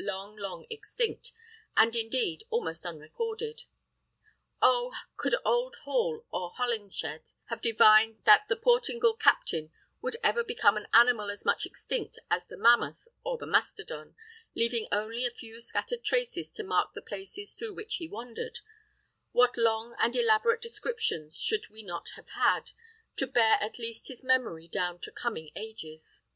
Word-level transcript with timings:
long, 0.00 0.36
long 0.36 0.64
extinct, 0.70 1.32
and 1.76 1.96
indeed 1.96 2.44
almost 2.50 2.84
unrecorded. 2.86 3.62
Oh! 4.62 4.92
could 5.16 5.34
old 5.44 5.74
Hall 5.84 6.24
or 6.30 6.52
Holinshed 6.56 7.32
have 7.46 7.60
divined 7.60 8.18
that 8.24 8.46
the 8.48 8.54
Portingal 8.56 9.18
captain 9.18 9.70
would 10.00 10.16
ever 10.22 10.44
become 10.44 10.76
an 10.76 10.86
animal 10.92 11.30
as 11.30 11.44
much 11.44 11.66
extinct 11.66 12.20
as 12.30 12.46
the 12.46 12.56
mammoth 12.56 13.08
or 13.24 13.38
the 13.38 13.46
mastodon, 13.46 14.14
leaving 14.54 14.86
only 14.92 15.26
a 15.26 15.30
few 15.30 15.60
scattered 15.60 16.04
traces 16.04 16.52
to 16.52 16.62
mark 16.62 16.94
the 16.94 17.02
places 17.02 17.54
through 17.54 17.74
which 17.74 17.96
he 17.96 18.06
wandered, 18.06 18.60
what 19.32 19.58
long 19.58 19.96
and 20.00 20.14
elaborate 20.14 20.60
descriptions 20.60 21.36
should 21.36 21.68
we 21.70 21.82
not 21.82 22.10
have 22.14 22.28
had, 22.30 22.70
to 23.16 23.26
bear 23.26 23.58
at 23.60 23.80
least 23.80 24.06
his 24.06 24.22
memory 24.22 24.68
down 24.68 25.00
to 25.00 25.10
coming 25.10 25.50
ages! 25.56 26.22